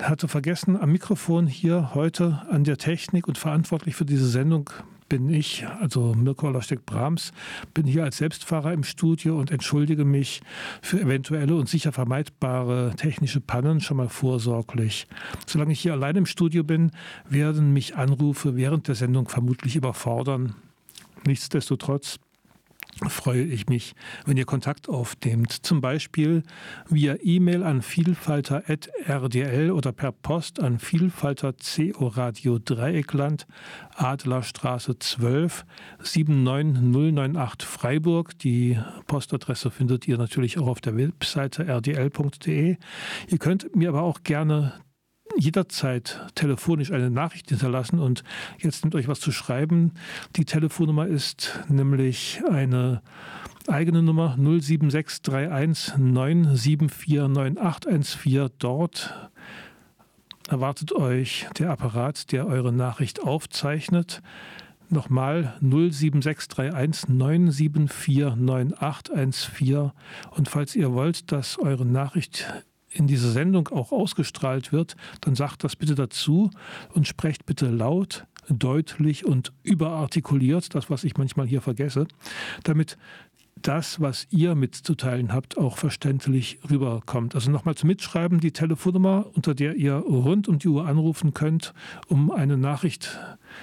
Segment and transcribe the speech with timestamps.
[0.00, 4.70] hatte vergessen, am Mikrofon hier heute an der Technik und verantwortlich für diese Sendung
[5.14, 7.30] bin ich, also Mirko Loschtek-Brahms,
[7.72, 10.40] bin hier als Selbstfahrer im Studio und entschuldige mich
[10.82, 15.06] für eventuelle und sicher vermeidbare technische Pannen schon mal vorsorglich.
[15.46, 16.90] Solange ich hier allein im Studio bin,
[17.28, 20.56] werden mich Anrufe während der Sendung vermutlich überfordern.
[21.28, 22.18] Nichtsdestotrotz
[23.08, 23.94] freue ich mich,
[24.26, 25.52] wenn ihr Kontakt aufnehmt.
[25.52, 26.42] Zum Beispiel
[26.88, 33.46] via E-Mail an vielfalter.rdl oder per Post an Vielfalter CO Radio Dreieckland,
[33.94, 35.64] Adlerstraße 12,
[36.02, 38.38] 79098 Freiburg.
[38.38, 42.76] Die Postadresse findet ihr natürlich auch auf der Webseite rdl.de.
[43.28, 44.74] Ihr könnt mir aber auch gerne
[45.36, 48.22] jederzeit telefonisch eine Nachricht hinterlassen und
[48.58, 49.92] jetzt nimmt euch was zu schreiben.
[50.36, 53.00] Die Telefonnummer ist nämlich eine
[53.68, 58.50] eigene Nummer 07631 9749814.
[58.58, 59.30] Dort
[60.48, 64.22] erwartet euch der Apparat, der eure Nachricht aufzeichnet.
[64.90, 69.92] Nochmal 07631 9749814.
[70.30, 72.46] Und falls ihr wollt, dass eure Nachricht
[72.94, 76.50] in dieser Sendung auch ausgestrahlt wird, dann sagt das bitte dazu
[76.92, 82.06] und sprecht bitte laut, deutlich und überartikuliert, das, was ich manchmal hier vergesse,
[82.62, 82.96] damit
[83.56, 87.34] das, was ihr mitzuteilen habt, auch verständlich rüberkommt.
[87.34, 91.72] Also nochmal zum Mitschreiben die Telefonnummer, unter der ihr rund um die Uhr anrufen könnt,
[92.08, 93.18] um eine Nachricht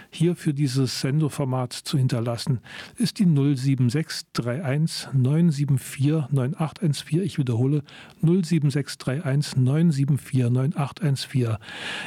[0.09, 2.59] hier für dieses Sendeformat zu hinterlassen,
[2.97, 7.23] ist die 07631 974 9814.
[7.23, 7.83] Ich wiederhole
[8.21, 11.57] 07631 974 9814.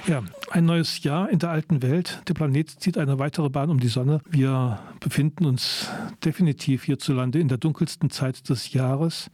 [0.06, 2.22] Ja, ein neues Jahr in der alten Welt.
[2.28, 4.20] Der Planet zieht eine weitere Bahn um die Sonne.
[4.28, 5.90] Wir befinden uns
[6.24, 9.30] definitiv hierzulande in der dunkelsten Zeit des Jahres.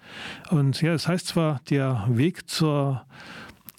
[0.51, 3.05] Und ja, es heißt zwar, der Weg zur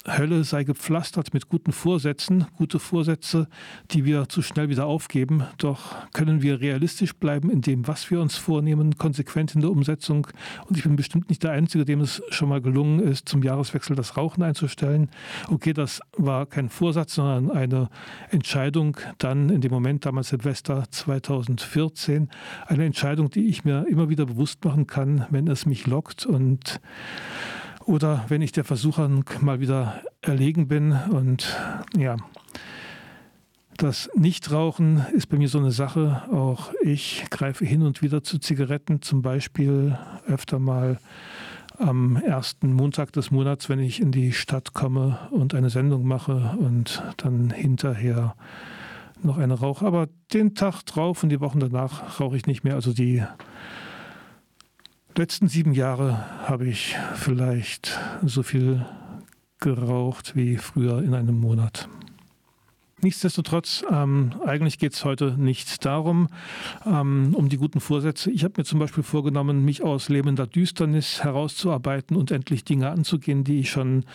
[0.07, 3.47] Hölle sei gepflastert mit guten Vorsätzen, gute Vorsätze,
[3.91, 5.43] die wir zu schnell wieder aufgeben.
[5.59, 10.25] Doch können wir realistisch bleiben in dem, was wir uns vornehmen, konsequent in der Umsetzung.
[10.67, 13.95] Und ich bin bestimmt nicht der Einzige, dem es schon mal gelungen ist, zum Jahreswechsel
[13.95, 15.09] das Rauchen einzustellen.
[15.49, 17.89] Okay, das war kein Vorsatz, sondern eine
[18.31, 22.29] Entscheidung dann in dem Moment, damals Silvester 2014.
[22.65, 26.81] Eine Entscheidung, die ich mir immer wieder bewusst machen kann, wenn es mich lockt und
[27.91, 31.57] oder wenn ich der Versuchung mal wieder erlegen bin und
[31.97, 32.15] ja,
[33.75, 36.21] das Nichtrauchen ist bei mir so eine Sache.
[36.31, 40.99] Auch ich greife hin und wieder zu Zigaretten, zum Beispiel öfter mal
[41.79, 46.55] am ersten Montag des Monats, wenn ich in die Stadt komme und eine Sendung mache
[46.59, 48.35] und dann hinterher
[49.21, 49.85] noch eine rauche.
[49.85, 52.75] Aber den Tag drauf und die Wochen danach rauche ich nicht mehr.
[52.75, 53.23] Also die
[55.17, 58.85] letzten sieben Jahre habe ich vielleicht so viel
[59.59, 61.87] geraucht wie früher in einem Monat.
[63.03, 66.27] Nichtsdestotrotz, ähm, eigentlich geht es heute nicht darum,
[66.85, 68.29] ähm, um die guten Vorsätze.
[68.29, 73.43] Ich habe mir zum Beispiel vorgenommen, mich aus lebender Düsternis herauszuarbeiten und endlich Dinge anzugehen,
[73.43, 74.05] die ich schon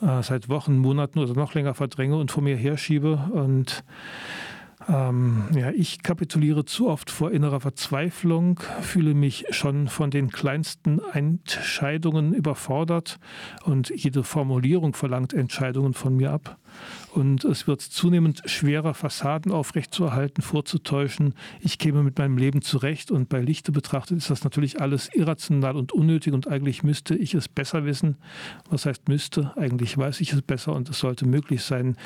[0.00, 3.16] äh, seit Wochen, Monaten oder noch länger verdränge und vor mir herschiebe.
[3.32, 3.82] Und
[4.90, 11.00] ähm, ja, ich kapituliere zu oft vor innerer Verzweiflung, fühle mich schon von den kleinsten
[11.12, 13.20] Entscheidungen überfordert
[13.64, 16.58] und jede Formulierung verlangt Entscheidungen von mir ab.
[17.14, 21.34] Und es wird zunehmend schwerer, Fassaden aufrechtzuerhalten, vorzutäuschen.
[21.60, 25.76] Ich käme mit meinem Leben zurecht und bei Lichte betrachtet ist das natürlich alles irrational
[25.76, 28.16] und unnötig und eigentlich müsste ich es besser wissen.
[28.68, 29.52] Was heißt müsste?
[29.56, 31.96] Eigentlich weiß ich es besser und es sollte möglich sein,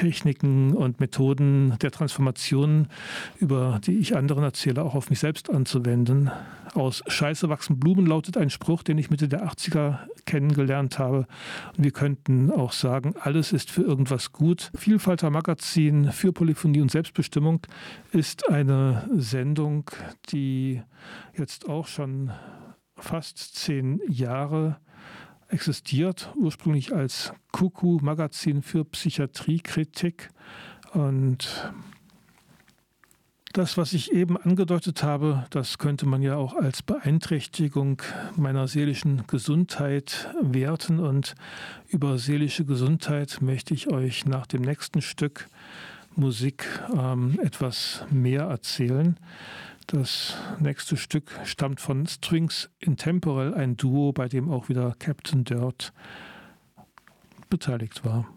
[0.00, 2.88] Techniken und Methoden der Transformation,
[3.36, 6.30] über die ich anderen erzähle, auch auf mich selbst anzuwenden.
[6.72, 11.26] Aus Scheiße wachsen Blumen lautet ein Spruch, den ich Mitte der 80er kennengelernt habe.
[11.76, 14.70] Und wir könnten auch sagen, alles ist für irgendwas gut.
[14.74, 17.60] Vielfalter Magazin für Polyphonie und Selbstbestimmung
[18.10, 19.90] ist eine Sendung,
[20.30, 20.80] die
[21.36, 22.30] jetzt auch schon
[22.96, 24.78] fast zehn Jahre
[25.50, 30.30] existiert, ursprünglich als Kuku-Magazin für Psychiatriekritik.
[30.92, 31.72] Und
[33.52, 38.00] das, was ich eben angedeutet habe, das könnte man ja auch als Beeinträchtigung
[38.36, 41.00] meiner seelischen Gesundheit werten.
[41.00, 41.34] Und
[41.88, 45.48] über seelische Gesundheit möchte ich euch nach dem nächsten Stück
[46.14, 46.64] Musik
[46.96, 49.16] ähm, etwas mehr erzählen.
[49.92, 55.92] Das nächste Stück stammt von Strings Intemporal, ein Duo, bei dem auch wieder Captain Dirt
[57.48, 58.28] beteiligt war.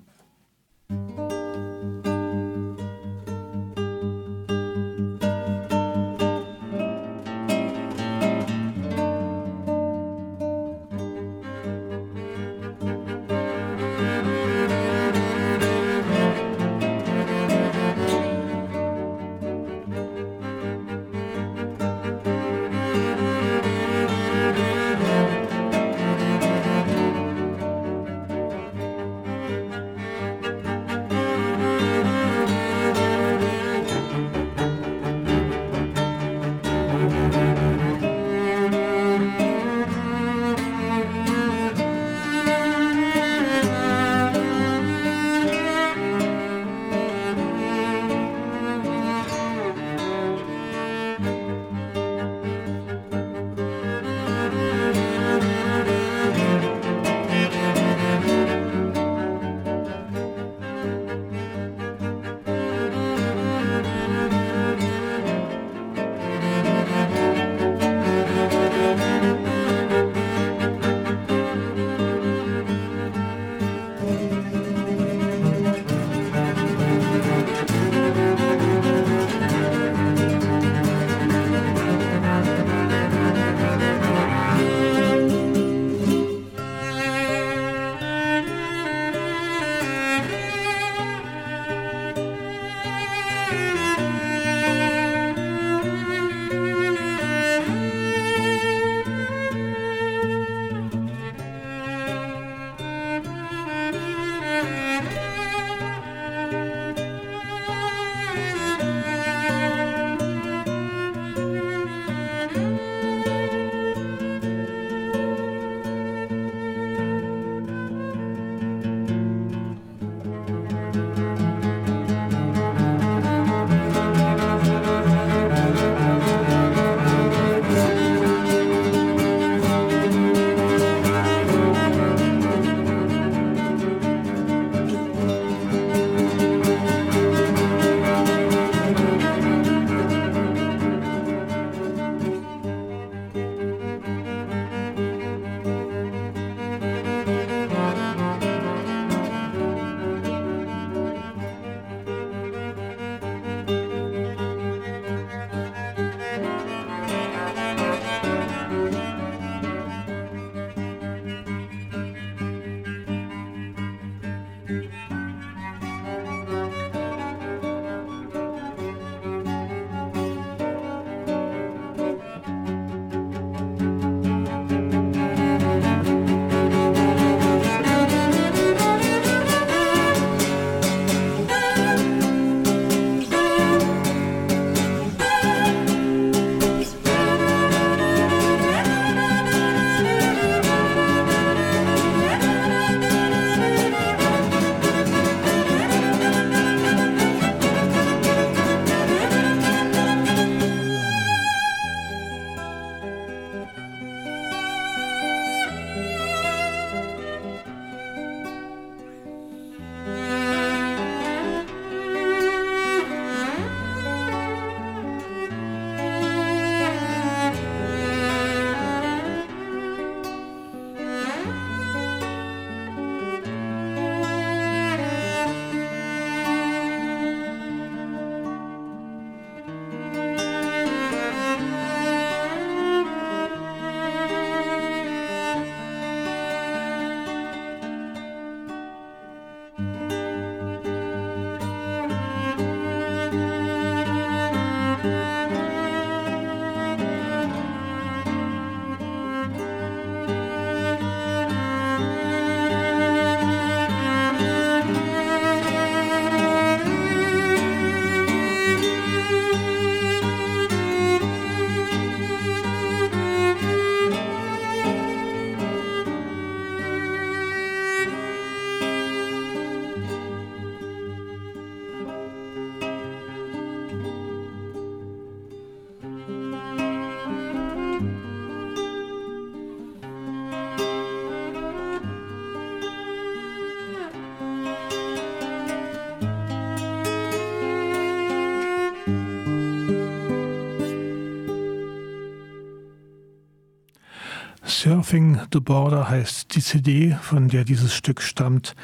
[294.84, 298.76] Surfing the Border heißt die CD, von der dieses Stück stammt.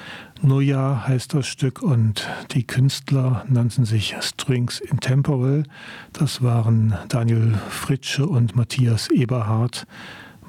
[0.41, 5.65] Neujahr heißt das Stück und die Künstler nannten sich Strings Intemporal.
[6.13, 9.85] Das waren Daniel Fritsche und Matthias Eberhardt.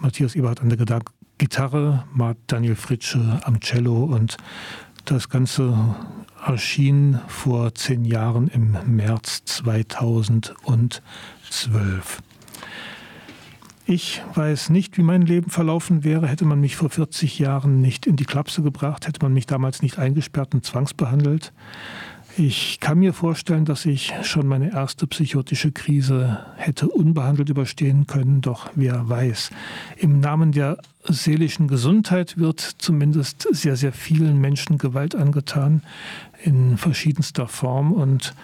[0.01, 1.01] Matthias Eberhardt an der
[1.39, 2.05] Gitarre,
[2.47, 4.37] Daniel Fritsche am Cello und
[5.05, 5.97] das Ganze
[6.47, 12.23] erschien vor zehn Jahren im März 2012.
[13.91, 18.07] Ich weiß nicht, wie mein Leben verlaufen wäre, hätte man mich vor 40 Jahren nicht
[18.07, 21.53] in die Klapse gebracht, hätte man mich damals nicht eingesperrt und zwangsbehandelt.
[22.37, 28.41] Ich kann mir vorstellen, dass ich schon meine erste psychotische Krise hätte unbehandelt überstehen können,
[28.41, 29.51] doch wer weiß.
[29.97, 35.83] Im Namen der seelischen Gesundheit wird zumindest sehr, sehr vielen Menschen Gewalt angetan
[36.43, 37.93] in verschiedenster Form.
[37.93, 38.35] Und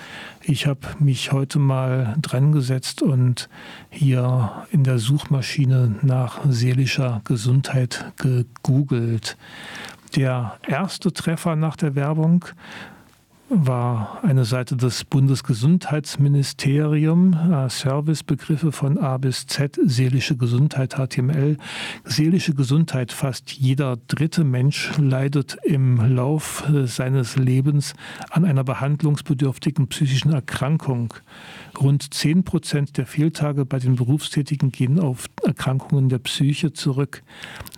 [0.42, 3.48] ich habe mich heute mal dran gesetzt und
[3.88, 9.36] hier in der Suchmaschine nach seelischer Gesundheit gegoogelt.
[10.16, 12.46] Der erste Treffer nach der Werbung
[13.48, 21.56] war eine Seite des Bundesgesundheitsministerium, äh, Servicebegriffe von A bis Z, seelische Gesundheit, HTML.
[22.04, 27.94] Seelische Gesundheit, fast jeder dritte Mensch leidet im Lauf seines Lebens
[28.30, 31.14] an einer behandlungsbedürftigen psychischen Erkrankung.
[31.80, 37.22] Rund 10 Prozent der Fehltage bei den Berufstätigen gehen auf Erkrankungen der Psyche zurück.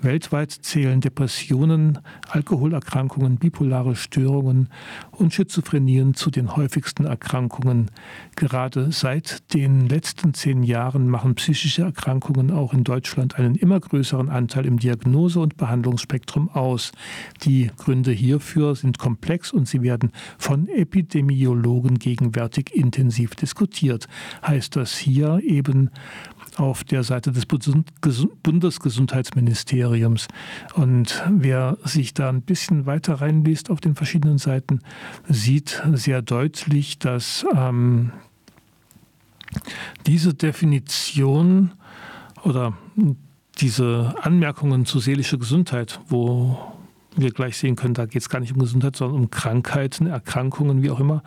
[0.02, 4.68] Weltweit zählen Depressionen, Alkoholerkrankungen, bipolare Störungen
[5.10, 7.90] und Schizophrenien zu den häufigsten Erkrankungen.
[8.36, 14.28] Gerade seit den letzten zehn Jahren machen psychische Erkrankungen auch in Deutschland einen immer größeren
[14.28, 16.92] Anteil im Diagnose- und Behandlungsspektrum aus.
[17.42, 23.87] Die Gründe hierfür sind komplex und sie werden von Epidemiologen gegenwärtig intensiv diskutiert.
[24.46, 25.90] Heißt das hier eben
[26.56, 30.28] auf der Seite des Bundesgesundheitsministeriums.
[30.74, 34.80] Und wer sich da ein bisschen weiter reinliest auf den verschiedenen Seiten,
[35.28, 38.12] sieht sehr deutlich, dass ähm,
[40.06, 41.72] diese Definition
[42.44, 42.76] oder
[43.60, 46.77] diese Anmerkungen zu seelischer Gesundheit, wo
[47.20, 50.82] wir gleich sehen können, da geht es gar nicht um Gesundheit, sondern um Krankheiten, Erkrankungen,
[50.82, 51.22] wie auch immer.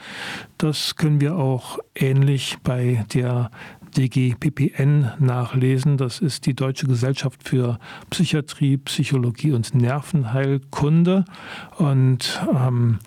[0.58, 3.52] Das können wir auch ähnlich bei der
[3.98, 5.98] DGPPN nachlesen.
[5.98, 11.26] Das ist die Deutsche Gesellschaft für Psychiatrie, Psychologie und Nervenheilkunde.
[11.78, 13.00] Und ähm,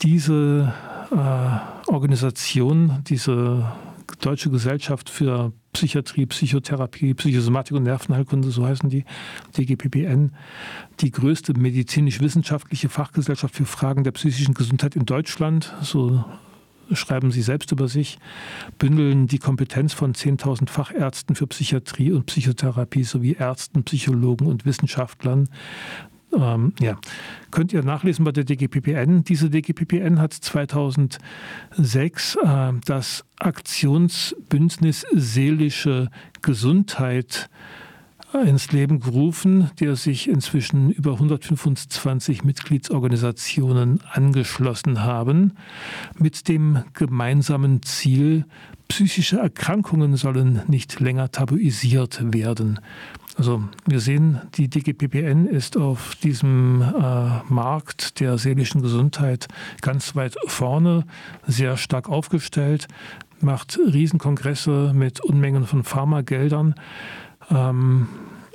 [0.00, 0.72] diese
[1.10, 3.72] äh, Organisation, diese
[4.20, 9.04] Deutsche Gesellschaft für Psychiatrie, Psychotherapie, Psychosomatik und Nervenheilkunde, so heißen die,
[9.56, 10.32] DGPPN,
[11.00, 16.24] die größte medizinisch-wissenschaftliche Fachgesellschaft für Fragen der psychischen Gesundheit in Deutschland, so
[16.92, 18.18] schreiben Sie selbst über sich,
[18.78, 25.48] bündeln die Kompetenz von 10.000 Fachärzten für Psychiatrie und Psychotherapie sowie Ärzten, Psychologen und Wissenschaftlern.
[26.36, 26.98] Ähm, ja,
[27.50, 29.24] könnt ihr nachlesen bei der DGPPN.
[29.24, 31.18] Diese DGPPN hat 2006
[32.36, 36.10] äh, das Aktionsbündnis Seelische
[36.42, 37.48] Gesundheit
[38.34, 45.54] ins Leben gerufen, der sich inzwischen über 125 Mitgliedsorganisationen angeschlossen haben,
[46.18, 48.44] mit dem gemeinsamen Ziel,
[48.88, 52.80] psychische Erkrankungen sollen nicht länger tabuisiert werden.
[53.38, 59.46] Also wir sehen, die DGPPN ist auf diesem äh, Markt der seelischen Gesundheit
[59.80, 61.04] ganz weit vorne,
[61.46, 62.88] sehr stark aufgestellt,
[63.40, 66.74] macht Riesenkongresse mit Unmengen von Pharmageldern
[67.48, 68.08] ähm,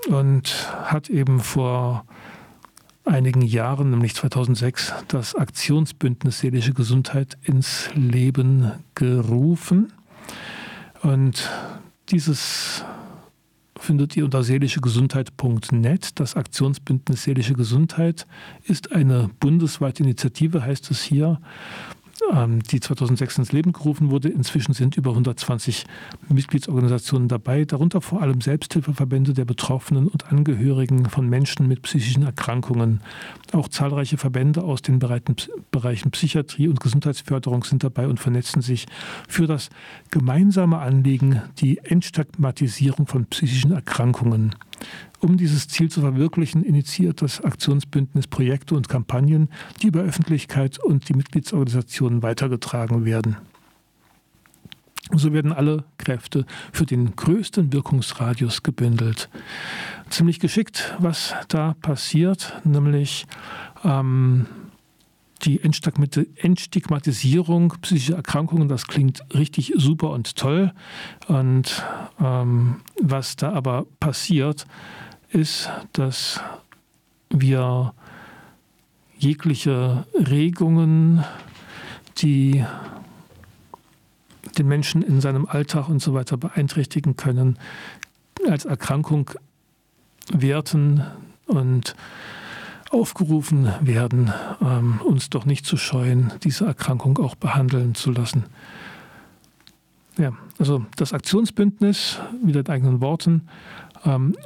[0.09, 2.03] und hat eben vor
[3.05, 9.93] einigen Jahren, nämlich 2006, das Aktionsbündnis Seelische Gesundheit ins Leben gerufen.
[11.03, 11.49] Und
[12.09, 12.83] dieses
[13.83, 16.19] findet ihr unter seelischegesundheit.net.
[16.19, 18.25] Das Aktionsbündnis Seelische Gesundheit
[18.63, 21.39] ist eine bundesweite Initiative, heißt es hier,
[22.71, 24.29] die 2006 ins Leben gerufen wurde.
[24.29, 25.85] Inzwischen sind über 120
[26.29, 33.01] Mitgliedsorganisationen dabei, darunter vor allem Selbsthilfeverbände der Betroffenen und Angehörigen von Menschen mit psychischen Erkrankungen.
[33.51, 38.85] Auch zahlreiche Verbände aus den Bereichen Psychiatrie und Gesundheitsförderung sind dabei und vernetzen sich
[39.27, 39.69] für das
[40.11, 44.55] gemeinsame Anliegen, die Entstigmatisierung von psychischen Erkrankungen.
[45.23, 49.47] Um dieses Ziel zu verwirklichen, initiiert das Aktionsbündnis Projekte und Kampagnen,
[49.81, 53.37] die über Öffentlichkeit und die Mitgliedsorganisationen weitergetragen werden.
[55.13, 59.29] So werden alle Kräfte für den größten Wirkungsradius gebündelt.
[60.09, 63.25] Ziemlich geschickt, was da passiert, nämlich
[63.85, 64.47] ähm,
[65.43, 70.73] die Entstigmatisierung psychischer Erkrankungen, das klingt richtig super und toll.
[71.27, 71.81] Und
[72.19, 74.65] ähm, was da aber passiert,
[75.33, 76.39] ist, dass
[77.29, 77.93] wir
[79.17, 81.23] jegliche Regungen,
[82.17, 82.63] die
[84.57, 87.57] den Menschen in seinem Alltag und so weiter beeinträchtigen können,
[88.47, 89.31] als Erkrankung
[90.31, 91.03] werten
[91.47, 91.95] und
[92.91, 98.45] aufgerufen werden, ähm, uns doch nicht zu scheuen, diese Erkrankung auch behandeln zu lassen.
[100.17, 103.47] Ja, also das Aktionsbündnis, wieder in eigenen Worten,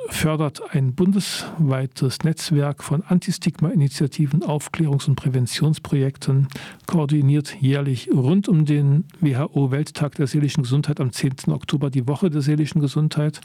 [0.10, 6.48] fördert ein bundesweites Netzwerk von Antistigma-Initiativen, Aufklärungs- und Präventionsprojekten,
[6.86, 11.52] koordiniert jährlich rund um den WHO-Welttag der seelischen Gesundheit am 10.
[11.52, 13.42] Oktober die Woche der seelischen Gesundheit,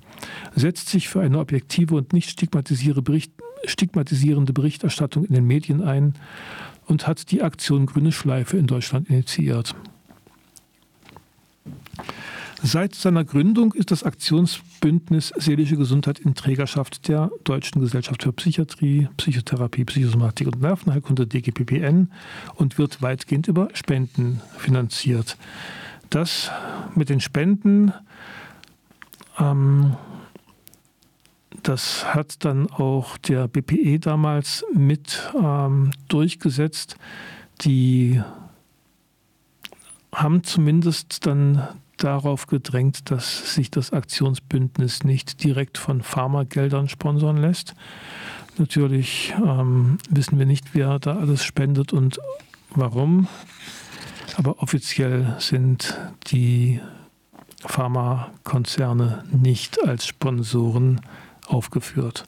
[0.55, 3.03] setzt sich für eine objektive und nicht stigmatisierende
[4.53, 6.13] Berichterstattung in den Medien ein
[6.87, 9.75] und hat die Aktion Grüne Schleife in Deutschland initiiert.
[12.65, 19.09] Seit seiner Gründung ist das Aktionsbündnis Seelische Gesundheit in Trägerschaft der Deutschen Gesellschaft für Psychiatrie,
[19.17, 22.13] Psychotherapie, Psychosomatik und Nervenheilkunde DGPPN
[22.55, 25.37] und wird weitgehend über Spenden finanziert.
[26.09, 26.53] Das
[26.95, 27.93] mit den Spenden,
[29.41, 29.97] ähm,
[31.65, 36.95] das hat dann auch der BPE damals mit ähm, durchgesetzt.
[37.63, 38.23] Die
[40.13, 41.67] haben zumindest dann
[42.03, 47.75] darauf gedrängt, dass sich das Aktionsbündnis nicht direkt von Pharmageldern sponsern lässt.
[48.59, 52.21] Natürlich ähm, wissen wir nicht, wer da alles spendet und
[52.71, 53.29] warum.
[54.37, 56.81] Aber offiziell sind die
[57.65, 61.01] Pharmakonzerne nicht als Sponsoren
[61.47, 62.25] aufgeführt.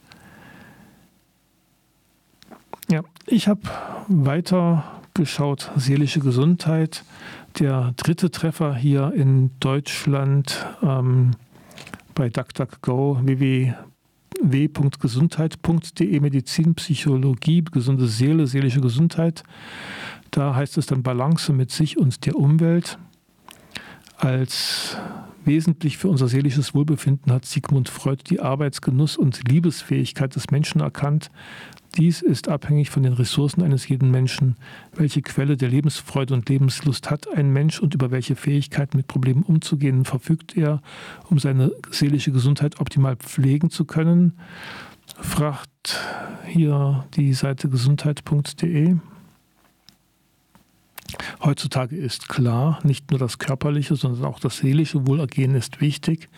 [2.89, 3.61] Ja, ich habe
[4.07, 4.83] weiter
[5.13, 7.03] geschaut, seelische Gesundheit
[7.59, 11.31] der dritte Treffer hier in Deutschland ähm,
[12.13, 19.43] bei DuckDuckGo www.gesundheit.de Medizin, Psychologie, gesunde Seele, seelische Gesundheit.
[20.31, 22.97] Da heißt es dann Balance mit sich und der Umwelt.
[24.17, 24.97] Als
[25.45, 31.31] wesentlich für unser seelisches Wohlbefinden hat Sigmund Freud die Arbeitsgenuss und Liebesfähigkeit des Menschen erkannt,
[31.97, 34.55] dies ist abhängig von den Ressourcen eines jeden Menschen.
[34.93, 39.43] Welche Quelle der Lebensfreude und Lebenslust hat ein Mensch und über welche Fähigkeiten mit Problemen
[39.43, 40.81] umzugehen verfügt er,
[41.29, 44.33] um seine seelische Gesundheit optimal pflegen zu können?
[45.19, 45.99] Fragt
[46.45, 48.95] hier die Seite gesundheit.de.
[51.43, 56.29] Heutzutage ist klar, nicht nur das körperliche, sondern auch das seelische Wohlergehen ist wichtig.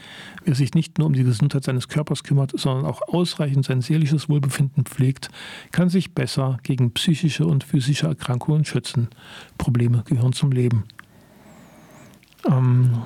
[0.44, 4.30] Wer sich nicht nur um die Gesundheit seines Körpers kümmert, sondern auch ausreichend sein seelisches
[4.30, 5.30] Wohlbefinden pflegt,
[5.72, 9.10] kann sich besser gegen psychische und physische Erkrankungen schützen.
[9.58, 10.84] Probleme gehören zum Leben.
[12.48, 13.02] Ähm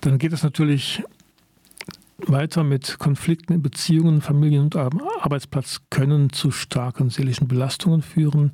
[0.00, 1.02] dann geht es natürlich
[2.30, 8.52] weiter mit Konflikten in Beziehungen, Familien und Arbeitsplatz können zu starken seelischen Belastungen führen.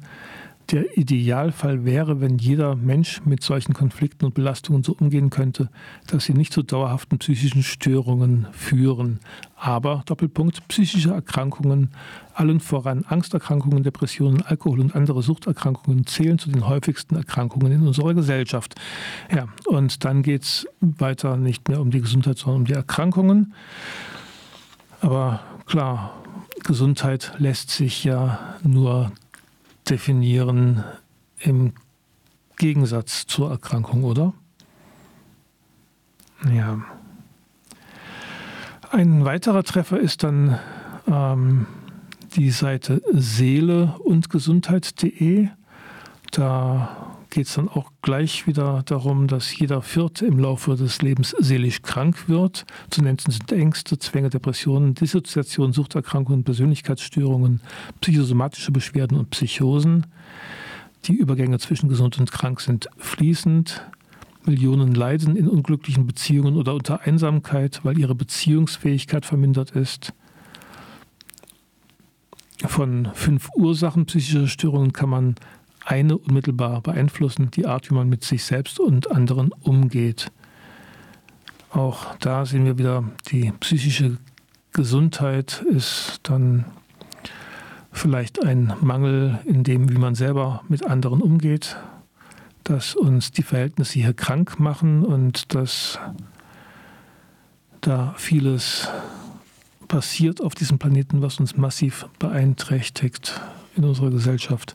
[0.70, 5.68] Der Idealfall wäre, wenn jeder Mensch mit solchen Konflikten und Belastungen so umgehen könnte,
[6.06, 9.20] dass sie nicht zu dauerhaften psychischen Störungen führen.
[9.56, 11.90] Aber, Doppelpunkt, psychische Erkrankungen,
[12.34, 18.14] allen voran Angsterkrankungen, Depressionen, Alkohol und andere Suchterkrankungen zählen zu den häufigsten Erkrankungen in unserer
[18.14, 18.74] Gesellschaft.
[19.34, 23.52] Ja, und dann geht es weiter nicht mehr um die Gesundheit, sondern um die Erkrankungen.
[25.00, 26.14] Aber klar,
[26.64, 29.12] Gesundheit lässt sich ja nur
[29.88, 30.84] definieren
[31.38, 31.72] im
[32.56, 34.34] Gegensatz zur Erkrankung, oder?
[36.52, 36.78] Ja.
[38.90, 40.58] Ein weiterer Treffer ist dann
[41.06, 41.66] ähm,
[42.36, 45.48] die Seite Seele und Gesundheit.de.
[46.30, 51.34] Da geht es dann auch gleich wieder darum, dass jeder Vierte im Laufe des Lebens
[51.38, 52.66] seelisch krank wird.
[52.90, 57.60] Zu nennen sind Ängste, Zwänge, Depressionen, Dissoziation, Suchterkrankungen, Persönlichkeitsstörungen,
[58.00, 60.06] psychosomatische Beschwerden und Psychosen.
[61.06, 63.82] Die Übergänge zwischen gesund und krank sind fließend.
[64.44, 70.12] Millionen leiden in unglücklichen Beziehungen oder unter Einsamkeit, weil ihre Beziehungsfähigkeit vermindert ist.
[72.66, 75.34] Von fünf Ursachen psychischer Störungen kann man
[75.84, 80.30] eine unmittelbar beeinflussen, die Art, wie man mit sich selbst und anderen umgeht.
[81.70, 84.18] Auch da sehen wir wieder, die psychische
[84.72, 86.64] Gesundheit ist dann
[87.90, 91.76] vielleicht ein Mangel in dem, wie man selber mit anderen umgeht,
[92.64, 95.98] dass uns die Verhältnisse hier krank machen und dass
[97.80, 98.88] da vieles
[99.88, 103.40] passiert auf diesem Planeten, was uns massiv beeinträchtigt
[103.76, 104.74] in unserer Gesellschaft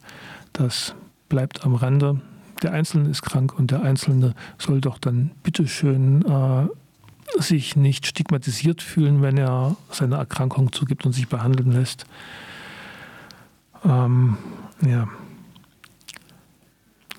[0.54, 0.96] das
[1.30, 2.22] bleibt am Rande.
[2.64, 6.68] Der Einzelne ist krank und der Einzelne soll doch dann bitteschön äh,
[7.42, 12.06] sich nicht stigmatisiert fühlen, wenn er seine Erkrankung zugibt und sich behandeln lässt.
[13.84, 14.38] Ähm,
[14.86, 15.08] ja.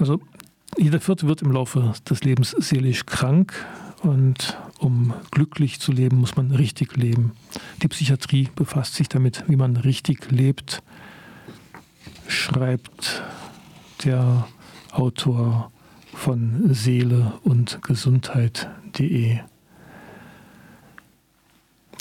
[0.01, 0.21] Also
[0.77, 3.53] jeder Vierte wird im Laufe des Lebens seelisch krank
[4.03, 7.33] und um glücklich zu leben, muss man richtig leben.
[7.83, 10.83] Die Psychiatrie befasst sich damit, wie man richtig lebt,
[12.29, 13.23] schreibt
[14.05, 14.47] der
[14.93, 15.73] Autor
[16.15, 19.41] von Seele und Gesundheit.de.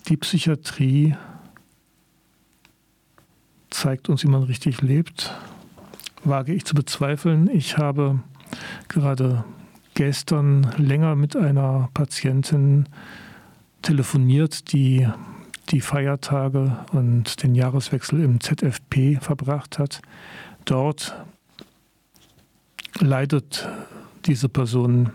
[0.08, 1.16] Die Psychiatrie
[3.70, 5.34] zeigt uns, wie man richtig lebt,
[6.24, 7.50] wage ich zu bezweifeln.
[7.50, 8.20] Ich habe
[8.90, 9.44] gerade
[9.94, 12.88] gestern länger mit einer Patientin
[13.82, 15.08] telefoniert, die
[15.70, 20.02] die Feiertage und den Jahreswechsel im ZFP verbracht hat.
[20.66, 21.16] Dort
[23.00, 23.68] leidet
[24.26, 25.12] diese Person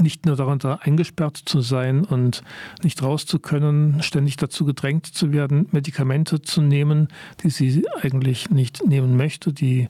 [0.00, 2.42] nicht nur darunter eingesperrt zu sein und
[2.82, 7.08] nicht raus zu können, ständig dazu gedrängt zu werden, Medikamente zu nehmen,
[7.42, 9.88] die sie eigentlich nicht nehmen möchte, die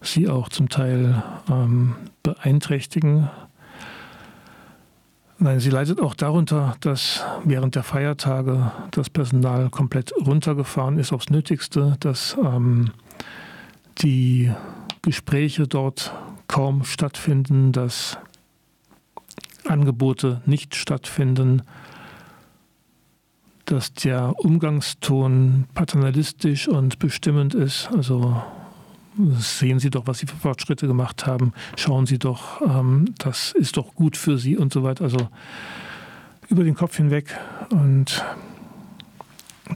[0.00, 3.28] sie auch zum Teil ähm, beeinträchtigen.
[5.40, 11.30] Nein, sie leidet auch darunter, dass während der Feiertage das Personal komplett runtergefahren ist aufs
[11.30, 12.90] Nötigste, dass ähm,
[13.98, 14.52] die
[15.02, 16.12] Gespräche dort
[16.48, 18.18] kaum stattfinden, dass
[19.64, 21.62] Angebote nicht stattfinden,
[23.64, 27.88] dass der Umgangston paternalistisch und bestimmend ist.
[27.94, 28.42] Also
[29.38, 33.76] sehen Sie doch, was Sie für Fortschritte gemacht haben, schauen Sie doch, ähm, das ist
[33.76, 35.04] doch gut für Sie und so weiter.
[35.04, 35.28] Also
[36.48, 37.36] über den Kopf hinweg
[37.70, 38.24] und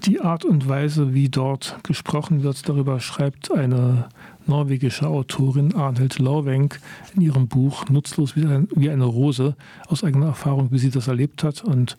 [0.07, 4.09] die Art und Weise, wie dort gesprochen wird, darüber schreibt eine
[4.46, 6.81] norwegische Autorin Arnhild Lauwenk
[7.14, 9.55] in ihrem Buch Nutzlos wie, wie eine Rose
[9.88, 11.96] aus eigener Erfahrung, wie sie das erlebt hat und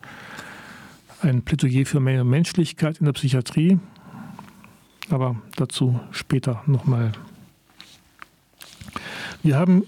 [1.22, 3.78] ein Plädoyer für mehr Menschlichkeit in der Psychiatrie.
[5.10, 7.12] Aber dazu später nochmal.
[9.44, 9.84] Wir haben,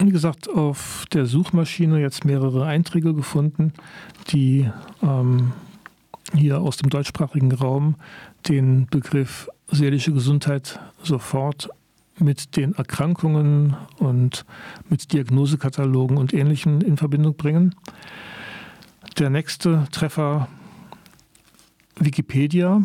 [0.00, 3.72] wie gesagt, auf der Suchmaschine jetzt mehrere Einträge gefunden,
[4.32, 4.68] die
[5.00, 5.52] ähm,
[6.34, 7.94] hier aus dem deutschsprachigen Raum
[8.48, 11.68] den Begriff seelische Gesundheit sofort
[12.18, 14.44] mit den Erkrankungen und
[14.90, 17.76] mit Diagnosekatalogen und Ähnlichem in Verbindung bringen.
[19.20, 20.48] Der nächste Treffer
[21.94, 22.84] Wikipedia.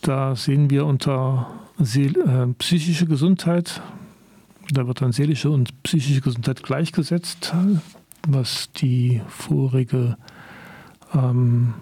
[0.00, 3.80] Da sehen wir unter Seel äh, psychische Gesundheit,
[4.70, 7.54] da wird dann seelische und psychische Gesundheit gleichgesetzt,
[8.26, 10.18] was die vorige
[11.14, 11.72] ähm,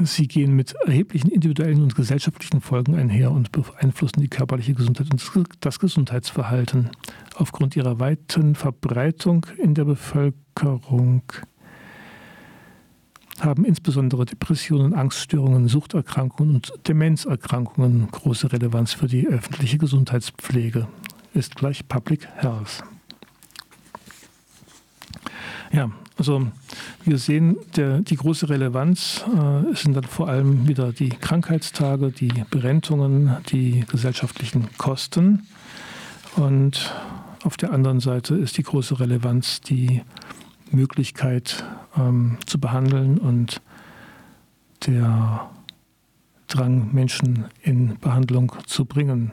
[0.00, 5.20] Sie gehen mit erheblichen individuellen und gesellschaftlichen Folgen einher und beeinflussen die körperliche Gesundheit und
[5.60, 6.90] das Gesundheitsverhalten.
[7.34, 11.22] Aufgrund ihrer weiten Verbreitung in der Bevölkerung
[13.44, 20.86] haben insbesondere Depressionen, Angststörungen, Suchterkrankungen und Demenzerkrankungen große Relevanz für die öffentliche Gesundheitspflege.
[21.34, 22.82] Ist gleich Public Health.
[25.72, 26.48] Ja, also
[27.04, 32.32] wir sehen, der, die große Relevanz äh, sind dann vor allem wieder die Krankheitstage, die
[32.50, 35.46] Berentungen, die gesellschaftlichen Kosten.
[36.36, 36.92] Und
[37.44, 40.02] auf der anderen Seite ist die große Relevanz die
[40.70, 41.64] Möglichkeit
[41.96, 43.60] ähm, zu behandeln und
[44.86, 45.50] der
[46.46, 49.32] Drang, Menschen in Behandlung zu bringen.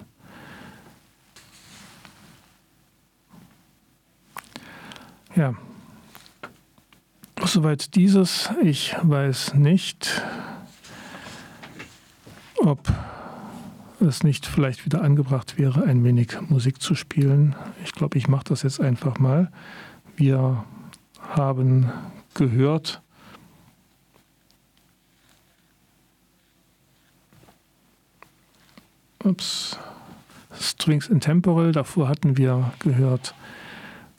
[5.36, 5.54] Ja,
[7.44, 8.50] soweit dieses.
[8.62, 10.22] Ich weiß nicht,
[12.58, 12.92] ob
[14.00, 17.56] es nicht vielleicht wieder angebracht wäre, ein wenig Musik zu spielen.
[17.84, 19.52] Ich glaube, ich mache das jetzt einfach mal.
[20.16, 20.66] Wir
[21.30, 21.92] haben
[22.34, 23.02] gehört,
[29.24, 29.78] ups,
[30.54, 33.34] Strings in Temporal, davor hatten wir gehört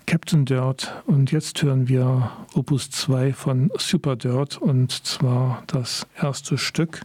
[0.07, 6.59] Captain Dirt und jetzt hören wir Opus 2 von Super Dirt und zwar das erste
[6.59, 7.01] Stück.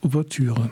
[0.00, 0.70] Ouvertüre.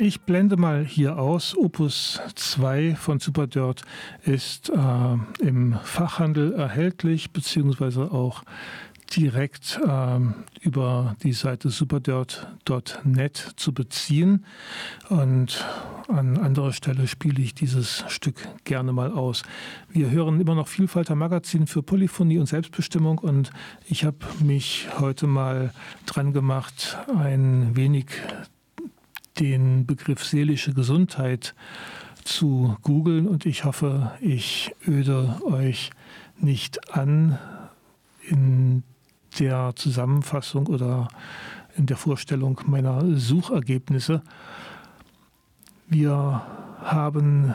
[0.00, 1.56] Ich blende mal hier aus.
[1.56, 3.82] Opus 2 von Superdirt
[4.24, 8.42] ist äh, im Fachhandel erhältlich, beziehungsweise auch
[9.16, 10.20] direkt äh,
[10.60, 14.44] über die Seite superdirt.net zu beziehen.
[15.08, 15.64] Und
[16.08, 19.42] an anderer Stelle spiele ich dieses Stück gerne mal aus.
[19.88, 23.50] Wir hören immer noch Vielfalter Magazin für Polyphonie und Selbstbestimmung und
[23.86, 25.72] ich habe mich heute mal
[26.06, 28.06] dran gemacht, ein wenig
[29.38, 31.54] den Begriff seelische Gesundheit
[32.24, 35.90] zu googeln und ich hoffe, ich öde euch
[36.38, 37.38] nicht an
[38.22, 38.82] in
[39.38, 41.08] der Zusammenfassung oder
[41.76, 44.22] in der Vorstellung meiner Suchergebnisse.
[45.88, 46.42] Wir
[46.82, 47.54] haben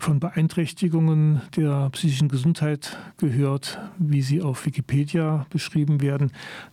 [0.00, 6.32] von Beeinträchtigungen der psychischen Gesundheit gehört, wie sie auf Wikipedia beschrieben werden.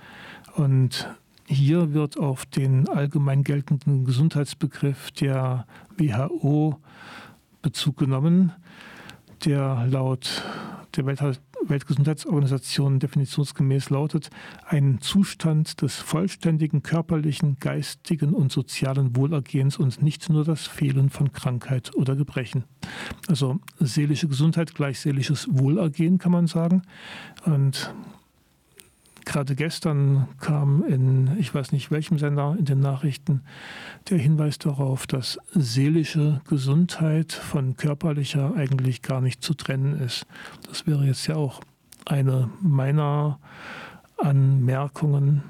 [0.57, 1.09] Und
[1.47, 6.81] hier wird auf den allgemein geltenden Gesundheitsbegriff der WHO
[7.63, 8.51] Bezug genommen,
[9.45, 10.43] der laut
[10.97, 11.07] der
[11.69, 14.31] Weltgesundheitsorganisation definitionsgemäß lautet,
[14.65, 21.33] ein Zustand des vollständigen körperlichen, geistigen und sozialen Wohlergehens und nicht nur das Fehlen von
[21.33, 22.65] Krankheit oder Gebrechen.
[23.29, 26.83] Also seelische Gesundheit gleich seelisches Wohlergehen kann man sagen.
[27.45, 27.95] Und
[29.27, 33.43] Gerade gestern kam in, ich weiß nicht welchem Sender, in den Nachrichten
[34.09, 40.27] der Hinweis darauf, dass seelische Gesundheit von körperlicher eigentlich gar nicht zu trennen ist.
[40.69, 41.61] Das wäre jetzt ja auch
[42.05, 43.41] eine meiner
[44.17, 45.43] Anmerkungen.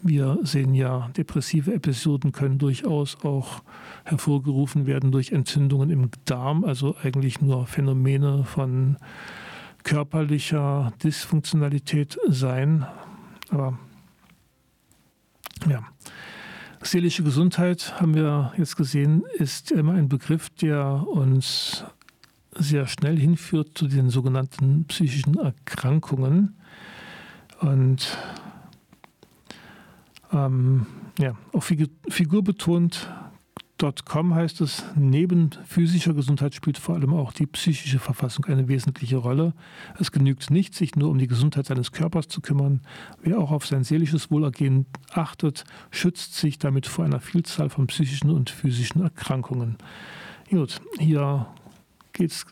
[0.00, 3.62] Wir sehen ja, depressive Episoden können durchaus auch
[4.04, 8.96] hervorgerufen werden durch Entzündungen im Darm, also eigentlich nur Phänomene von
[9.84, 12.86] körperlicher Dysfunktionalität sein.
[13.50, 13.78] Aber
[15.68, 15.82] ja,
[16.82, 21.84] seelische Gesundheit, haben wir jetzt gesehen, ist immer ein Begriff, der uns
[22.54, 26.56] sehr schnell hinführt zu den sogenannten psychischen Erkrankungen.
[27.60, 28.16] Und
[30.32, 30.86] ähm,
[31.18, 33.08] ja, auch Figur, figurbetont
[34.04, 39.18] Com heißt es, neben physischer Gesundheit spielt vor allem auch die psychische Verfassung eine wesentliche
[39.18, 39.54] Rolle.
[40.00, 42.80] Es genügt nicht, sich nur um die Gesundheit seines Körpers zu kümmern.
[43.22, 45.62] Wer auch auf sein seelisches Wohlergehen achtet,
[45.92, 49.76] schützt sich damit vor einer Vielzahl von psychischen und physischen Erkrankungen.
[50.50, 51.46] Gut, hier
[52.12, 52.46] geht es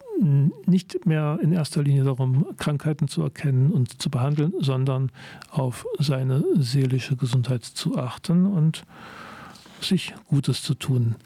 [0.67, 5.11] nicht mehr in erster Linie darum, Krankheiten zu erkennen und zu behandeln, sondern
[5.51, 8.85] auf seine seelische Gesundheit zu achten und
[9.81, 11.17] sich Gutes zu tun.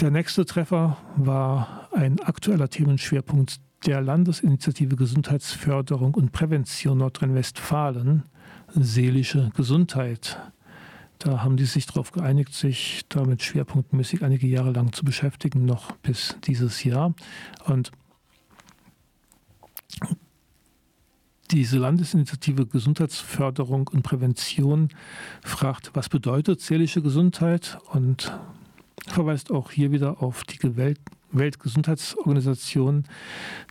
[0.00, 8.24] Der nächste Treffer war ein aktueller Themenschwerpunkt der Landesinitiative Gesundheitsförderung und Prävention Nordrhein-Westfalen,
[8.74, 10.38] seelische Gesundheit.
[11.18, 15.92] Da haben die sich darauf geeinigt, sich damit schwerpunktmäßig einige Jahre lang zu beschäftigen, noch
[15.96, 17.14] bis dieses Jahr.
[17.66, 17.90] Und
[21.50, 24.90] diese Landesinitiative Gesundheitsförderung und Prävention
[25.42, 27.78] fragt, was bedeutet seelische Gesundheit?
[27.92, 28.32] Und
[29.06, 33.04] verweist auch hier wieder auf die Welt Weltgesundheitsorganisation,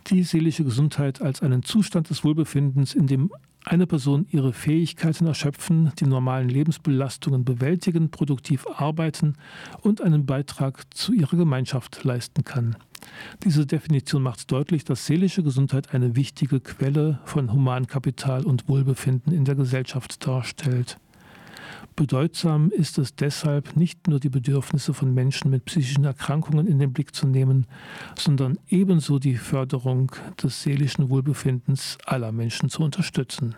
[0.06, 3.32] die seelische Gesundheit als einen Zustand des Wohlbefindens, in dem
[3.68, 9.34] eine Person ihre Fähigkeiten erschöpfen, die normalen Lebensbelastungen bewältigen, produktiv arbeiten
[9.82, 12.76] und einen Beitrag zu ihrer Gemeinschaft leisten kann.
[13.44, 19.44] Diese Definition macht deutlich, dass seelische Gesundheit eine wichtige Quelle von Humankapital und Wohlbefinden in
[19.44, 20.98] der Gesellschaft darstellt.
[21.98, 26.92] Bedeutsam ist es deshalb, nicht nur die Bedürfnisse von Menschen mit psychischen Erkrankungen in den
[26.92, 27.66] Blick zu nehmen,
[28.16, 33.56] sondern ebenso die Förderung des seelischen Wohlbefindens aller Menschen zu unterstützen.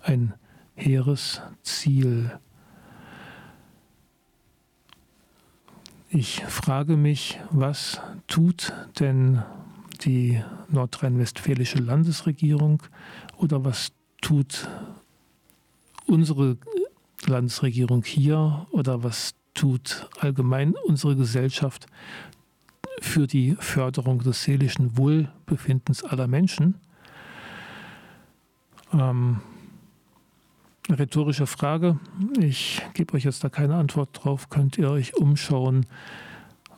[0.00, 0.34] Ein
[0.76, 2.38] hehres Ziel.
[6.08, 9.42] Ich frage mich, was tut denn
[10.02, 12.84] die nordrhein-westfälische Landesregierung
[13.38, 13.90] oder was
[14.20, 14.68] tut
[16.06, 16.58] unsere
[17.24, 21.86] Landesregierung hier oder was tut allgemein unsere Gesellschaft
[23.00, 26.76] für die Förderung des seelischen Wohlbefindens aller Menschen?
[28.92, 29.40] Ähm,
[30.88, 31.98] rhetorische Frage.
[32.38, 34.48] Ich gebe euch jetzt da keine Antwort drauf.
[34.48, 35.86] Könnt ihr euch umschauen,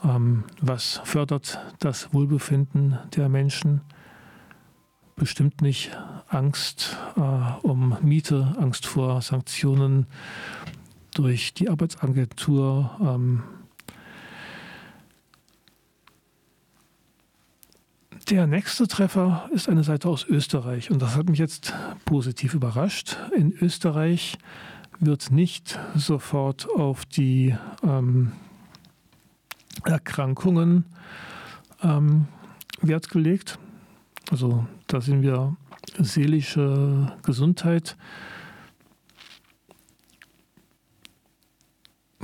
[0.04, 3.82] ähm, was fördert das Wohlbefinden der Menschen?
[5.18, 5.90] Bestimmt nicht
[6.28, 7.20] Angst äh,
[7.66, 10.06] um Miete, Angst vor Sanktionen
[11.14, 12.96] durch die Arbeitsagentur.
[13.00, 13.42] Ähm,
[18.30, 21.72] Der nächste Treffer ist eine Seite aus Österreich und das hat mich jetzt
[22.04, 23.16] positiv überrascht.
[23.34, 24.36] In Österreich
[25.00, 28.32] wird nicht sofort auf die ähm,
[29.84, 30.84] Erkrankungen
[31.82, 32.26] ähm,
[32.82, 33.58] Wert gelegt,
[34.30, 35.56] also da sind wir
[35.98, 37.96] seelische Gesundheit,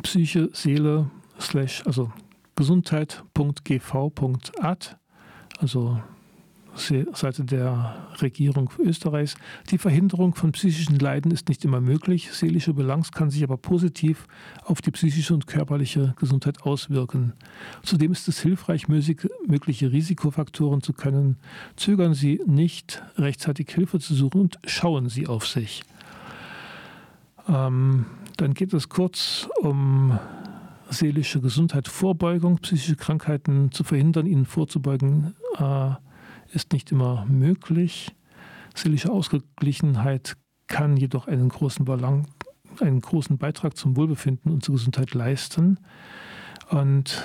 [0.03, 2.13] Psyche, Seele, slash, also
[2.57, 4.99] gesundheit.gv.at,
[5.59, 6.03] also
[6.77, 9.37] Seite der Regierung Österreichs.
[9.71, 12.33] Die Verhinderung von psychischen Leiden ist nicht immer möglich.
[12.33, 14.27] Seelische Balance kann sich aber positiv
[14.65, 17.33] auf die psychische und körperliche Gesundheit auswirken.
[17.83, 21.37] Zudem ist es hilfreich, mögliche Risikofaktoren zu kennen.
[21.77, 25.83] Zögern Sie nicht, rechtzeitig Hilfe zu suchen und schauen Sie auf sich.
[27.49, 28.07] Ähm,
[28.37, 30.19] dann geht es kurz um
[30.91, 35.35] seelische Gesundheit, Vorbeugung, psychische Krankheiten zu verhindern, ihnen vorzubeugen.
[35.59, 35.91] Äh,
[36.53, 38.15] ist nicht immer möglich.
[38.75, 40.37] Seelische Ausgeglichenheit
[40.67, 42.29] kann jedoch einen großen, Balance,
[42.81, 45.79] einen großen Beitrag zum Wohlbefinden und zur Gesundheit leisten.
[46.71, 47.23] Und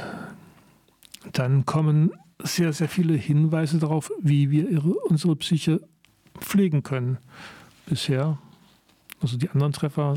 [1.33, 2.11] dann kommen
[2.41, 5.81] sehr, sehr viele Hinweise darauf, wie wir ihre, unsere Psyche
[6.39, 7.17] pflegen können.
[7.85, 8.37] Bisher,
[9.21, 10.15] also die anderen Treffer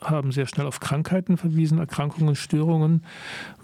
[0.00, 3.04] haben sehr schnell auf Krankheiten verwiesen, Erkrankungen, Störungen,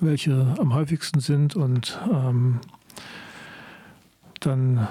[0.00, 2.60] welche am häufigsten sind und ähm,
[4.40, 4.86] dann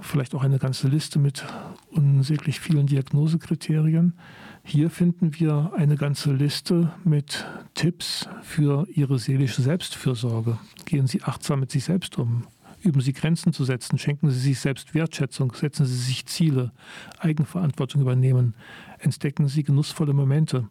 [0.00, 1.44] vielleicht auch eine ganze Liste mit
[1.90, 4.14] unsäglich vielen Diagnosekriterien.
[4.62, 10.58] Hier finden wir eine ganze Liste mit Tipps für Ihre seelische Selbstfürsorge.
[10.84, 12.44] Gehen Sie achtsam mit sich selbst um.
[12.82, 16.72] Üben Sie Grenzen zu setzen, schenken Sie sich selbst Wertschätzung, setzen Sie sich Ziele,
[17.18, 18.54] Eigenverantwortung übernehmen,
[18.98, 20.66] entdecken Sie genussvolle Momente,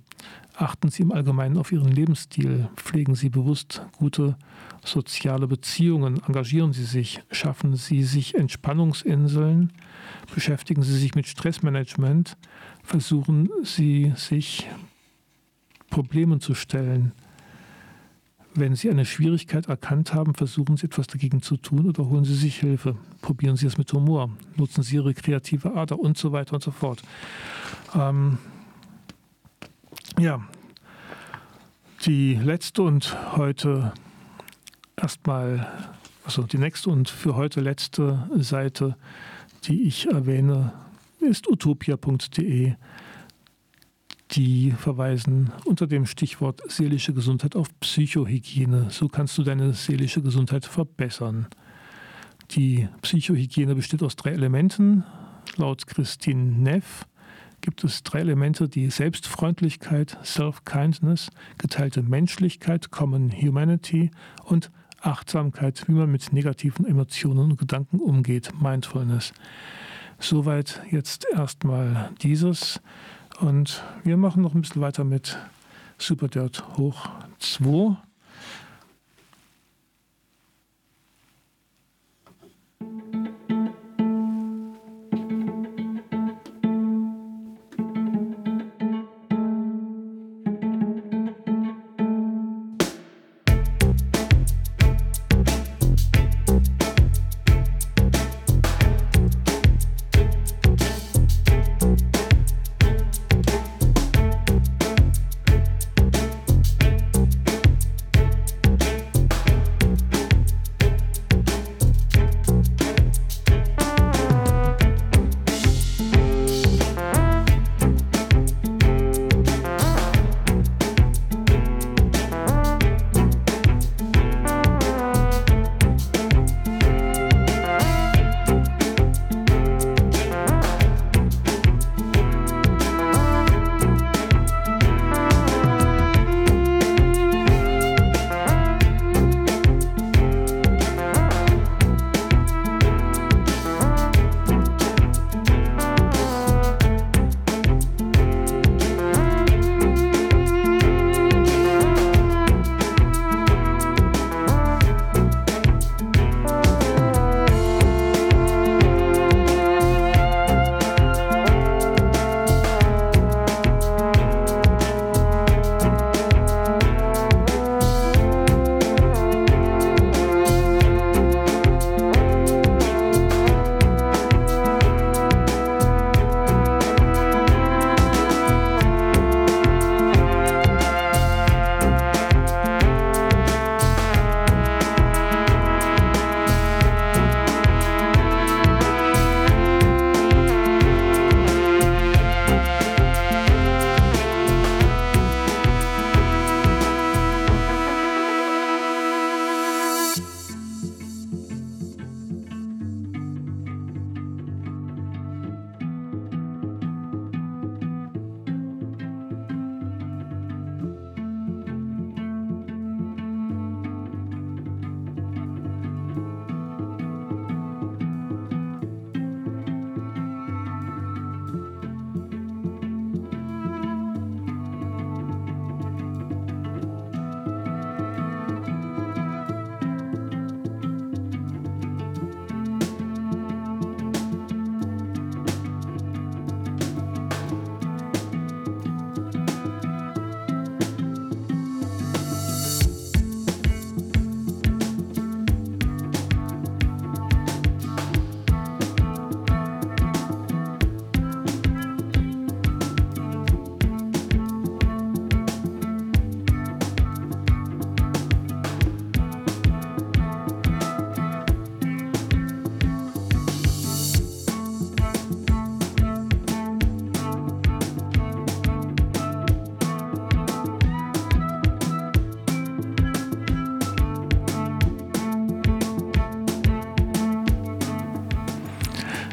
[0.61, 4.37] achten Sie im Allgemeinen auf Ihren Lebensstil, pflegen Sie bewusst gute
[4.83, 9.71] soziale Beziehungen, engagieren Sie sich, schaffen Sie sich Entspannungsinseln,
[10.33, 12.37] beschäftigen Sie sich mit Stressmanagement,
[12.83, 14.67] versuchen Sie sich
[15.89, 17.13] Problemen zu stellen,
[18.55, 22.35] wenn Sie eine Schwierigkeit erkannt haben, versuchen Sie etwas dagegen zu tun oder holen Sie
[22.35, 22.95] sich Hilfe.
[23.21, 24.31] Probieren Sie es mit Humor.
[24.55, 27.01] Nutzen Sie Ihre kreative Ader und so weiter und so fort.
[27.95, 28.39] Ähm,
[30.17, 30.41] ja,
[32.05, 33.91] Die letzte und heute
[34.95, 35.67] erstmal,
[36.23, 38.95] also die nächste und für heute letzte Seite,
[39.65, 40.71] die ich erwähne,
[41.19, 42.75] ist utopia.de.
[44.31, 48.87] Die verweisen unter dem Stichwort seelische Gesundheit auf Psychohygiene.
[48.91, 51.47] So kannst du deine seelische Gesundheit verbessern.
[52.51, 55.03] Die Psychohygiene besteht aus drei Elementen.
[55.57, 57.05] Laut Christine Neff
[57.61, 64.11] gibt es drei Elemente, die Selbstfreundlichkeit, Self-Kindness, geteilte Menschlichkeit, Common Humanity
[64.43, 69.33] und Achtsamkeit, wie man mit negativen Emotionen und Gedanken umgeht, Mindfulness.
[70.19, 72.81] Soweit jetzt erstmal dieses.
[73.39, 75.37] Und wir machen noch ein bisschen weiter mit
[75.97, 77.97] Superdirt hoch 2.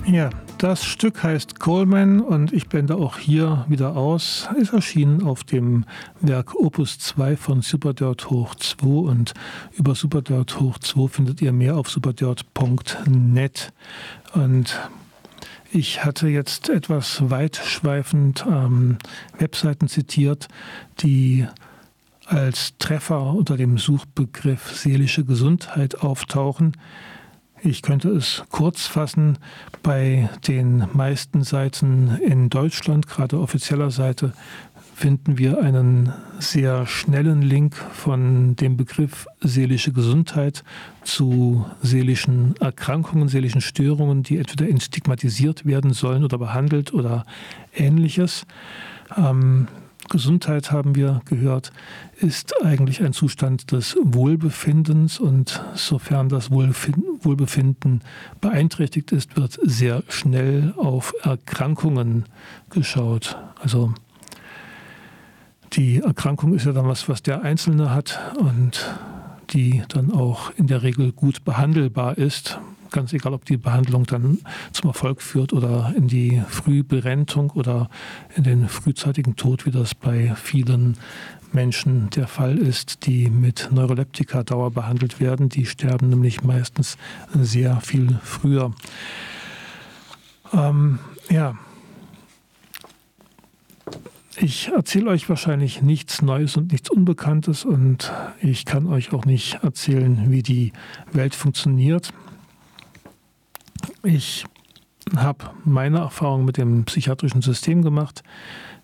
[0.08, 4.48] Ja, das Stück heißt Coleman und ich blende auch hier wieder aus.
[4.56, 5.84] Ist erschienen auf dem
[6.20, 9.34] Werk Opus 2 von Superdirt hoch 2 und
[9.72, 13.72] über Superdirt hoch 2 findet ihr mehr auf superdirt.net.
[14.34, 14.78] Und
[15.72, 18.98] ich hatte jetzt etwas weitschweifend ähm,
[19.38, 20.46] Webseiten zitiert,
[21.00, 21.48] die
[22.26, 26.76] als Treffer unter dem Suchbegriff seelische Gesundheit auftauchen.
[27.62, 29.38] Ich könnte es kurz fassen.
[29.82, 34.32] Bei den meisten Seiten in Deutschland, gerade offizieller Seite,
[34.94, 40.64] finden wir einen sehr schnellen Link von dem Begriff seelische Gesundheit
[41.02, 47.26] zu seelischen Erkrankungen, seelischen Störungen, die entweder entstigmatisiert werden sollen oder behandelt oder
[47.74, 48.46] ähnliches.
[49.16, 49.68] Ähm,
[50.08, 51.72] Gesundheit haben wir gehört,
[52.18, 58.02] ist eigentlich ein Zustand des Wohlbefindens und sofern das Wohlbefinden
[58.40, 62.24] beeinträchtigt ist, wird sehr schnell auf Erkrankungen
[62.70, 63.36] geschaut.
[63.60, 63.92] Also
[65.72, 68.94] die Erkrankung ist ja dann was, was der Einzelne hat und
[69.50, 72.58] die dann auch in der Regel gut behandelbar ist
[72.96, 74.38] ganz egal, ob die Behandlung dann
[74.72, 77.90] zum Erfolg führt oder in die Frühberentung oder
[78.34, 80.96] in den frühzeitigen Tod, wie das bei vielen
[81.52, 85.50] Menschen der Fall ist, die mit Neuroleptika Dauer behandelt werden.
[85.50, 86.96] Die sterben nämlich meistens
[87.34, 88.72] sehr viel früher.
[90.54, 91.54] Ähm, ja,
[94.38, 99.58] ich erzähle euch wahrscheinlich nichts Neues und nichts Unbekanntes und ich kann euch auch nicht
[99.62, 100.72] erzählen, wie die
[101.12, 102.14] Welt funktioniert.
[104.02, 104.44] Ich
[105.14, 108.22] habe meine Erfahrung mit dem psychiatrischen System gemacht.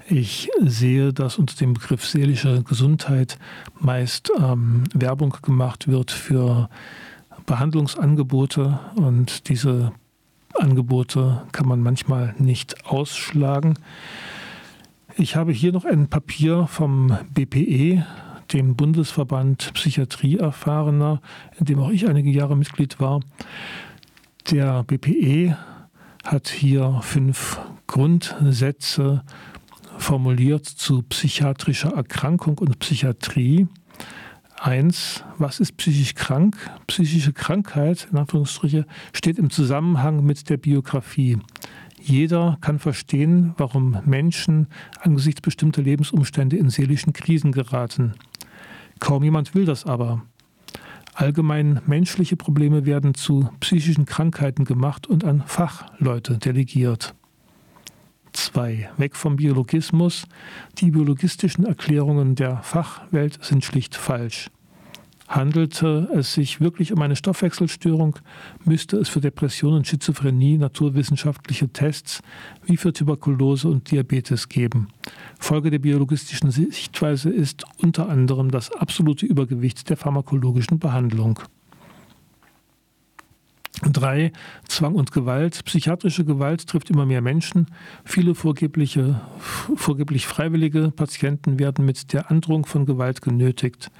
[0.09, 3.39] Ich sehe, dass unter dem Begriff seelische Gesundheit
[3.79, 6.69] meist ähm, Werbung gemacht wird für
[7.47, 9.93] Behandlungsangebote und diese
[10.55, 13.79] Angebote kann man manchmal nicht ausschlagen.
[15.17, 18.05] Ich habe hier noch ein Papier vom BPE,
[18.53, 21.21] dem Bundesverband Psychiatrieerfahrener,
[21.59, 23.21] in dem auch ich einige Jahre Mitglied war.
[24.51, 25.57] Der BPE
[26.25, 29.23] hat hier fünf Grundsätze
[29.99, 33.69] formuliert zu psychiatrischer Erkrankung und Psychiatrie.
[34.59, 36.57] Eins, was ist psychisch krank?
[36.87, 41.39] Psychische Krankheit, in Anführungsstriche, steht im Zusammenhang mit der Biografie.
[42.01, 44.67] Jeder kann verstehen, warum Menschen
[45.01, 48.15] angesichts bestimmter Lebensumstände in seelischen Krisen geraten.
[48.99, 50.23] Kaum jemand will das aber.
[51.15, 57.15] Allgemein menschliche Probleme werden zu psychischen Krankheiten gemacht und an Fachleute delegiert.
[58.33, 58.91] 2.
[58.97, 60.27] Weg vom Biologismus.
[60.79, 64.51] Die biologistischen Erklärungen der Fachwelt sind schlicht falsch.
[65.29, 68.19] Handelte es sich wirklich um eine Stoffwechselstörung,
[68.65, 72.23] müsste es für Depression und Schizophrenie naturwissenschaftliche Tests
[72.65, 74.89] wie für Tuberkulose und Diabetes geben.
[75.39, 81.41] Folge der biologistischen Sichtweise ist unter anderem das absolute Übergewicht der pharmakologischen Behandlung.
[83.91, 84.33] 3.
[84.69, 85.65] Zwang und Gewalt.
[85.65, 87.67] Psychiatrische Gewalt trifft immer mehr Menschen.
[88.05, 89.21] Viele vorgebliche,
[89.75, 93.91] vorgeblich freiwillige Patienten werden mit der Androhung von Gewalt genötigt.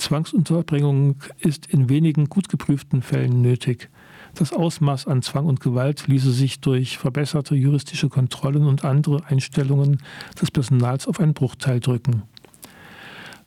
[0.00, 3.90] Zwangsunterbringung ist in wenigen gut geprüften Fällen nötig.
[4.34, 9.98] Das Ausmaß an Zwang und Gewalt ließe sich durch verbesserte juristische Kontrollen und andere Einstellungen
[10.40, 12.22] des Personals auf einen Bruchteil drücken.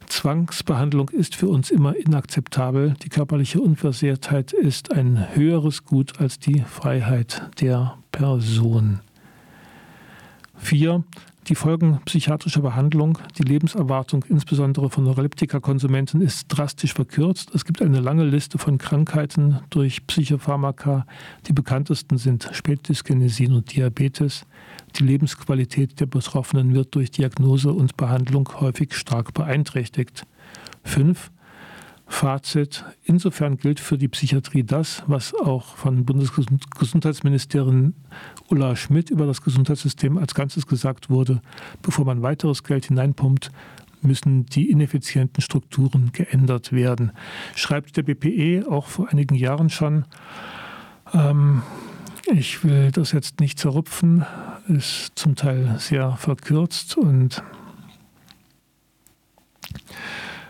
[0.08, 2.94] Zwangsbehandlung ist für uns immer inakzeptabel.
[3.02, 9.00] Die körperliche Unversehrtheit ist ein höheres Gut als die Freiheit der Person.
[10.64, 11.04] 4.
[11.48, 17.54] Die Folgen psychiatrischer Behandlung, die Lebenserwartung insbesondere von Neuroleptika-Konsumenten ist drastisch verkürzt.
[17.54, 21.06] Es gibt eine lange Liste von Krankheiten durch Psychopharmaka.
[21.48, 24.46] Die bekanntesten sind Spätdyskinesie und Diabetes.
[24.96, 30.26] Die Lebensqualität der Betroffenen wird durch Diagnose und Behandlung häufig stark beeinträchtigt.
[30.86, 31.30] 5.
[32.14, 32.86] Fazit.
[33.04, 37.96] Insofern gilt für die Psychiatrie das, was auch von Bundesgesundheitsministerin
[38.50, 41.42] Ulla Schmidt über das Gesundheitssystem als Ganzes gesagt wurde.
[41.82, 43.52] Bevor man weiteres Geld hineinpumpt,
[44.02, 47.12] müssen die ineffizienten Strukturen geändert werden.
[47.56, 50.06] Schreibt der BPE auch vor einigen Jahren schon.
[51.14, 51.64] Ähm,
[52.32, 54.24] ich will das jetzt nicht zerrupfen,
[54.68, 57.44] ist zum Teil sehr verkürzt und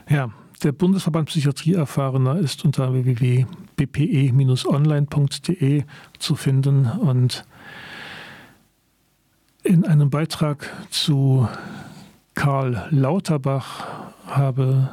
[0.10, 0.30] ja,
[0.64, 5.84] der Bundesverband Psychiatrieerfahrener ist unter www.bpe-online.de
[6.20, 7.44] zu finden und
[9.64, 11.48] in einem Beitrag zu
[12.34, 13.86] Karl Lauterbach
[14.26, 14.90] habe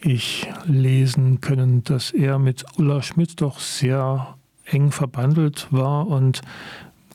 [0.00, 6.42] ich lesen können, dass er mit Ulla Schmidt doch sehr eng verbandelt war und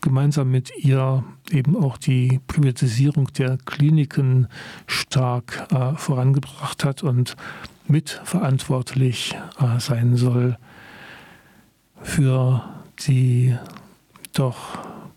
[0.02, 4.48] gemeinsam mit ihr eben auch die Privatisierung der Kliniken
[4.88, 7.36] stark äh, vorangebracht hat und
[7.88, 10.58] mitverantwortlich äh, sein soll
[12.02, 12.64] für
[13.08, 13.56] die
[14.34, 14.58] doch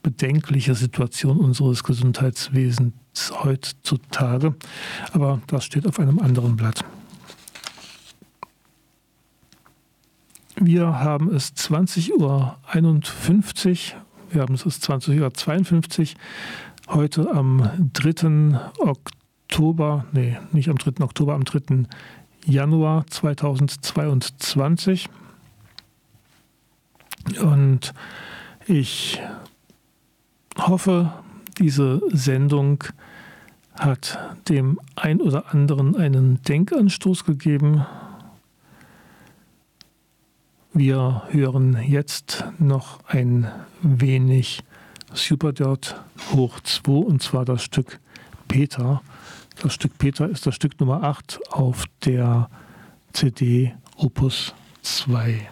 [0.03, 2.95] bedenkliche Situation unseres Gesundheitswesens
[3.43, 4.55] heutzutage.
[5.13, 6.85] Aber das steht auf einem anderen Blatt.
[10.59, 12.57] Wir haben es 20.51 Uhr,
[14.31, 18.59] wir haben es 20.52 Uhr, heute am 3.
[18.79, 21.05] Oktober, nee, nicht am 3.
[21.05, 21.85] Oktober, am 3.
[22.47, 25.09] Januar 2022.
[27.43, 27.93] Und
[28.67, 29.21] ich
[30.57, 31.13] hoffe,
[31.59, 32.85] diese Sendung
[33.75, 34.19] hat
[34.49, 37.85] dem ein oder anderen einen Denkanstoß gegeben.
[40.73, 43.51] Wir hören jetzt noch ein
[43.83, 44.63] wenig
[45.13, 46.01] Superdirt
[46.33, 47.99] hoch 2 und zwar das Stück
[48.47, 49.03] Peter.
[49.63, 52.49] Das Stück Peter ist das Stück Nummer 8 auf der
[53.13, 55.49] CD Opus 2.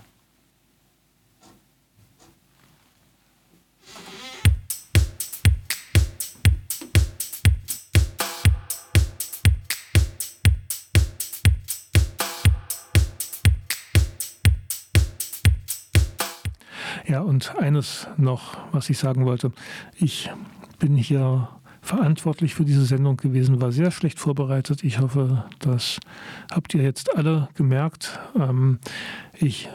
[17.07, 19.53] Ja, und eines noch, was ich sagen wollte.
[19.97, 20.31] Ich
[20.79, 21.49] bin hier
[21.85, 24.83] verantwortlich für diese Sendung gewesen, war sehr schlecht vorbereitet.
[24.83, 26.01] Ich hoffe, das
[26.51, 28.19] habt ihr jetzt alle gemerkt.
[28.37, 28.79] Ähm,
[29.39, 29.69] ich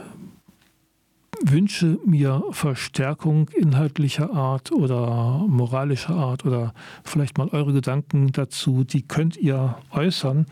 [1.42, 9.04] wünsche mir Verstärkung inhaltlicher Art oder moralischer Art oder vielleicht mal eure Gedanken dazu, die
[9.04, 10.48] könnt ihr äußern.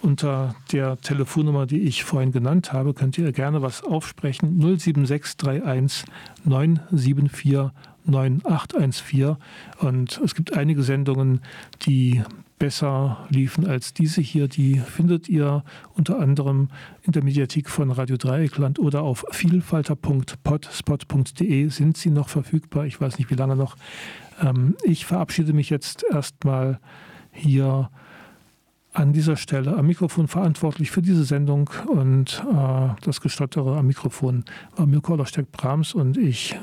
[0.00, 4.60] Unter der Telefonnummer, die ich vorhin genannt habe, könnt ihr gerne was aufsprechen.
[4.60, 6.04] 07631
[6.44, 7.70] 974
[8.04, 9.36] 9814.
[9.78, 11.42] Und es gibt einige Sendungen,
[11.82, 12.22] die
[12.58, 14.48] besser liefen als diese hier.
[14.48, 15.62] Die findet ihr
[15.94, 16.68] unter anderem
[17.02, 22.86] in der Mediathek von Radio Dreieckland oder auf vielfalter.potspot.de sind sie noch verfügbar.
[22.86, 23.74] Ich weiß nicht, wie lange noch.
[24.40, 26.78] Ähm, ich verabschiede mich jetzt erstmal
[27.32, 27.90] hier
[28.94, 34.44] an dieser Stelle am Mikrofon verantwortlich für diese Sendung und äh, das Gestottere am Mikrofon
[34.76, 36.56] war Mirko Ollersteck-Brahms und ich